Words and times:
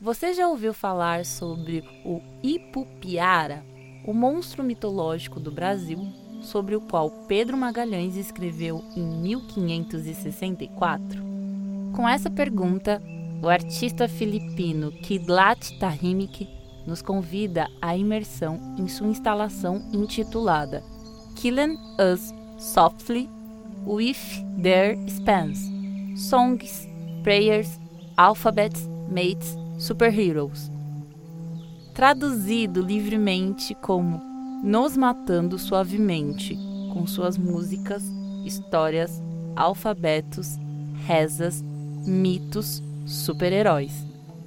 Você 0.00 0.32
já 0.32 0.48
ouviu 0.48 0.72
falar 0.72 1.26
sobre 1.26 1.84
o 2.06 2.22
Ipupiara, 2.42 3.62
o 4.06 4.14
monstro 4.14 4.64
mitológico 4.64 5.38
do 5.38 5.50
Brasil, 5.50 5.98
sobre 6.40 6.74
o 6.74 6.80
qual 6.80 7.10
Pedro 7.28 7.54
Magalhães 7.54 8.16
escreveu 8.16 8.82
em 8.96 9.02
1564? 9.02 11.22
Com 11.94 12.08
essa 12.08 12.30
pergunta, 12.30 13.02
o 13.42 13.48
artista 13.50 14.08
filipino 14.08 14.90
Kidlat 14.90 15.78
Tahimik 15.78 16.48
nos 16.86 17.02
convida 17.02 17.68
à 17.82 17.94
imersão 17.94 18.58
em 18.78 18.88
sua 18.88 19.08
instalação 19.08 19.82
intitulada 19.92 20.82
Killing 21.36 21.76
Us 21.98 22.32
Softly 22.58 23.28
with 23.86 24.16
Their 24.62 24.96
Spans 25.10 25.60
Songs, 26.16 26.88
Prayers, 27.22 27.78
Alphabets, 28.16 28.88
Mates, 29.10 29.60
Superheroes. 29.80 30.70
Traduzido 31.94 32.82
livremente 32.82 33.74
como 33.74 34.20
Nos 34.62 34.94
Matando 34.94 35.58
Suavemente, 35.58 36.54
com 36.92 37.06
suas 37.06 37.38
músicas, 37.38 38.04
histórias, 38.44 39.22
alfabetos, 39.56 40.58
rezas, 41.06 41.64
mitos, 42.06 42.82
super-heróis. 43.06 44.04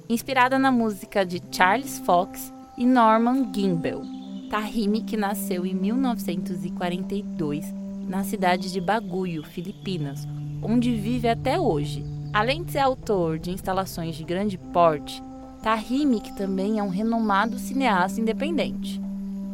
Inspirada 0.08 0.56
na 0.56 0.70
música 0.70 1.26
de 1.26 1.42
Charles 1.50 1.98
Fox 1.98 2.54
e 2.78 2.86
Norman 2.86 3.52
Gimbel. 3.52 4.02
Tahimi, 4.48 5.02
que 5.02 5.16
nasceu 5.16 5.66
em 5.66 5.74
1942 5.74 7.74
na 8.06 8.22
cidade 8.22 8.72
de 8.72 8.80
Baguio, 8.80 9.42
Filipinas, 9.42 10.28
onde 10.62 10.94
vive 10.94 11.28
até 11.28 11.58
hoje. 11.58 12.13
Além 12.34 12.64
de 12.64 12.72
ser 12.72 12.80
autor 12.80 13.38
de 13.38 13.52
instalações 13.52 14.16
de 14.16 14.24
grande 14.24 14.58
porte, 14.58 15.22
Tahimik 15.62 16.32
também 16.32 16.80
é 16.80 16.82
um 16.82 16.88
renomado 16.88 17.56
cineasta 17.60 18.20
independente. 18.20 19.00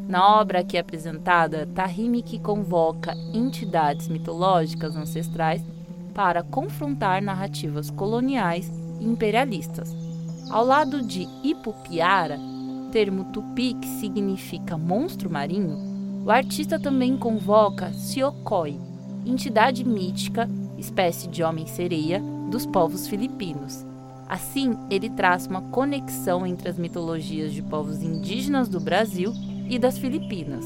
Na 0.09 0.41
obra 0.41 0.61
aqui 0.61 0.79
apresentada, 0.79 1.69
Tahimik 1.75 2.39
convoca 2.39 3.15
entidades 3.35 4.09
mitológicas 4.09 4.97
ancestrais 4.97 5.63
para 6.15 6.43
confrontar 6.43 7.21
narrativas 7.21 7.91
coloniais 7.91 8.73
e 8.99 9.05
imperialistas. 9.05 9.95
Ao 10.49 10.65
lado 10.65 11.03
de 11.03 11.29
Ipupiara, 11.45 12.39
termo 12.91 13.25
tupi 13.25 13.75
que 13.75 13.87
significa 14.01 14.79
monstro 14.79 15.29
marinho, 15.29 16.25
o 16.25 16.31
artista 16.31 16.81
também 16.81 17.15
convoca 17.19 17.93
Siokoi, 17.93 18.81
entidade 19.27 19.85
mítica 19.85 20.49
espécie 20.79 21.29
de 21.29 21.43
homem-sereia 21.43 22.40
dos 22.51 22.67
povos 22.67 23.07
filipinos. 23.07 23.87
Assim, 24.29 24.77
ele 24.91 25.09
traz 25.09 25.47
uma 25.47 25.61
conexão 25.61 26.47
entre 26.47 26.69
as 26.69 26.79
mitologias 26.79 27.53
de 27.53 27.63
povos 27.63 28.03
indígenas 28.03 28.69
do 28.69 28.79
Brasil 28.79 29.33
e 29.69 29.79
das 29.79 29.99
Filipinas. 29.99 30.65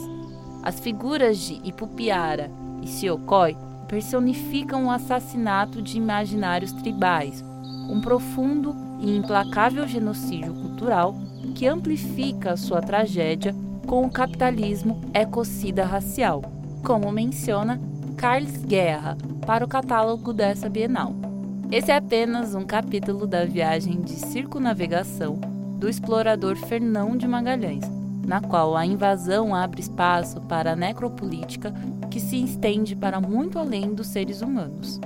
As 0.63 0.81
figuras 0.81 1.39
de 1.39 1.61
Ipupiara 1.65 2.51
e 2.83 2.89
Siocói 2.89 3.57
personificam 3.89 4.87
o 4.87 4.91
assassinato 4.91 5.81
de 5.81 5.97
imaginários 5.97 6.73
tribais, 6.73 7.45
um 7.89 8.01
profundo 8.01 8.75
e 9.01 9.17
implacável 9.17 9.87
genocídio 9.87 10.53
cultural 10.55 11.15
que 11.55 11.67
amplifica 11.67 12.57
sua 12.57 12.81
tragédia 12.81 13.55
com 13.87 14.05
o 14.05 14.11
capitalismo 14.11 15.01
ecocida 15.13 15.85
racial, 15.85 16.43
como 16.83 17.13
menciona 17.13 17.81
Carlos 18.17 18.57
Guerra 18.65 19.17
para 19.47 19.65
o 19.65 19.69
catálogo 19.69 20.33
dessa 20.33 20.69
Bienal. 20.69 21.24
Esse 21.71 21.91
é 21.91 21.97
apenas 21.97 22.55
um 22.55 22.65
capítulo 22.65 23.27
da 23.27 23.45
viagem 23.45 24.01
de 24.03 24.13
circunavegação 24.13 25.41
do 25.79 25.89
explorador 25.89 26.57
Fernão 26.57 27.17
de 27.17 27.27
Magalhães, 27.27 27.85
na 28.27 28.41
qual 28.41 28.77
a 28.77 28.87
invasão 28.87 29.55
abre 29.55 29.81
espaço 29.81 30.41
para 30.43 30.73
a 30.73 30.77
necropolítica 30.77 31.75
que 32.11 32.21
se 32.21 32.43
estende 32.43 32.95
para 32.95 33.21
muito 33.21 33.59
além 33.59 33.95
dos 33.95 34.09
seres 34.09 34.41
humanos. 34.41 35.01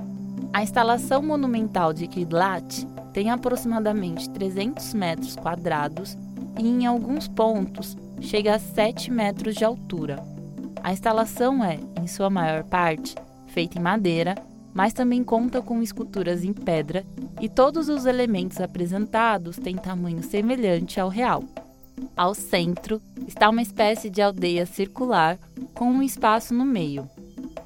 A 0.53 0.62
instalação 0.62 1.22
monumental 1.22 1.93
de 1.93 2.06
Kidlat 2.06 2.84
tem 3.12 3.31
aproximadamente 3.31 4.28
300 4.31 4.94
metros 4.94 5.37
quadrados 5.37 6.16
e, 6.59 6.66
em 6.66 6.87
alguns 6.87 7.28
pontos, 7.28 7.97
chega 8.21 8.55
a 8.55 8.59
7 8.59 9.11
metros 9.11 9.55
de 9.55 9.65
altura. 9.65 10.22
A 10.82 10.93
instalação 10.93 11.65
é, 11.65 11.78
em 12.00 12.06
sua 12.06 12.28
maior 12.28 12.65
parte, 12.65 13.15
feita 13.47 13.78
em 13.78 13.82
madeira, 13.82 14.34
mas 14.75 14.93
também 14.93 15.25
conta 15.25 15.61
com 15.61 15.83
esculturas 15.83 16.45
em 16.45 16.53
pedra 16.53 17.05
e 17.41 17.49
todos 17.49 17.89
os 17.89 18.06
elementos 18.06 18.61
apresentados 18.61 19.56
têm 19.56 19.77
tamanho 19.77 20.23
semelhante 20.23 21.01
ao 21.01 21.09
real. 21.09 21.45
Ao 22.17 22.34
centro 22.34 23.01
está 23.27 23.49
uma 23.49 23.62
espécie 23.62 24.09
de 24.09 24.23
aldeia 24.23 24.67
circular 24.67 25.39
com 25.75 25.87
um 25.87 26.03
espaço 26.03 26.55
no 26.55 26.65
meio. 26.65 27.09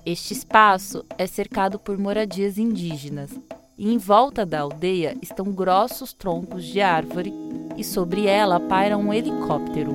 Este 0.05 0.33
espaço 0.33 1.05
é 1.17 1.27
cercado 1.27 1.79
por 1.79 1.97
moradias 1.97 2.59
indígenas 2.59 3.31
e 3.79 3.93
em 3.93 3.99
volta 3.99 4.45
da 4.45 4.61
aldeia 4.61 5.17
estão 5.23 5.47
grossos 5.47 6.13
troncos 6.13 6.65
de 6.65 6.81
árvore 6.81 7.33
e 7.77 7.85
sobre 7.85 8.27
ela 8.27 8.61
paira 8.61 8.99
um 8.99 9.13
helicóptero. 9.13 9.93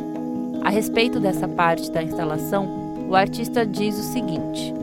A 0.64 0.70
respeito 0.70 1.20
dessa 1.20 1.48
parte 1.48 1.92
da 1.92 2.02
instalação, 2.02 3.06
o 3.08 3.16
artista 3.16 3.66
diz 3.66 3.98
o 3.98 4.04
seguinte: 4.12 4.74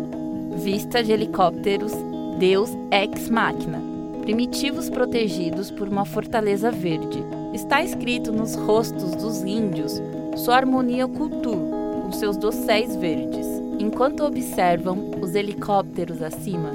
Vista 0.56 1.02
de 1.02 1.12
helicópteros, 1.12 1.92
Deus 2.38 2.70
ex 2.90 3.28
machina, 3.30 3.80
primitivos 4.22 4.90
protegidos 4.90 5.70
por 5.70 5.88
uma 5.88 6.04
fortaleza 6.04 6.70
verde. 6.70 7.22
Está 7.52 7.82
escrito 7.82 8.32
nos 8.32 8.56
rostos 8.56 9.14
dos 9.14 9.42
índios 9.42 10.02
sua 10.36 10.56
harmonia 10.56 11.06
cultur, 11.06 11.56
com 12.02 12.10
seus 12.10 12.36
dosséis 12.36 12.96
verdes. 12.96 13.46
Enquanto 13.78 14.24
observam 14.24 15.12
os 15.20 15.34
helicópteros 15.34 16.22
acima, 16.22 16.70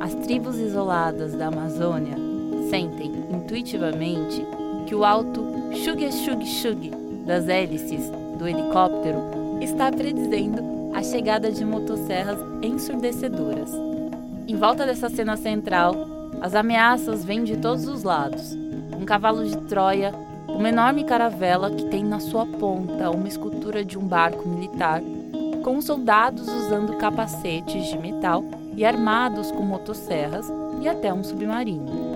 as 0.00 0.14
tribos 0.16 0.58
isoladas 0.58 1.34
da 1.34 1.46
Amazônia 1.46 2.16
sentem 2.68 3.12
intuitivamente 3.32 4.44
que 4.86 4.94
o 4.94 5.04
alto 5.04 5.44
shug 5.72 6.10
shug 6.10 6.44
shug 6.44 6.90
das 7.24 7.48
hélices 7.48 8.10
do 8.38 8.48
helicóptero 8.48 9.18
está 9.60 9.90
predizendo 9.92 10.62
a 10.92 11.02
chegada 11.02 11.50
de 11.50 11.64
motosserras 11.64 12.38
ensurdecedoras. 12.62 13.93
Em 14.46 14.56
volta 14.56 14.84
dessa 14.84 15.08
cena 15.08 15.36
central, 15.36 15.94
as 16.42 16.54
ameaças 16.54 17.24
vêm 17.24 17.44
de 17.44 17.56
todos 17.56 17.88
os 17.88 18.02
lados. 18.02 18.54
Um 19.00 19.04
cavalo 19.06 19.42
de 19.42 19.56
Troia, 19.68 20.14
uma 20.46 20.68
enorme 20.68 21.02
caravela 21.04 21.70
que 21.70 21.86
tem 21.86 22.04
na 22.04 22.20
sua 22.20 22.44
ponta 22.44 23.10
uma 23.10 23.26
escultura 23.26 23.82
de 23.82 23.98
um 23.98 24.06
barco 24.06 24.46
militar, 24.46 25.00
com 25.62 25.80
soldados 25.80 26.46
usando 26.46 26.98
capacetes 26.98 27.86
de 27.86 27.96
metal 27.96 28.44
e 28.76 28.84
armados 28.84 29.50
com 29.50 29.62
motosserras 29.62 30.52
e 30.82 30.88
até 30.88 31.12
um 31.12 31.24
submarino. 31.24 32.13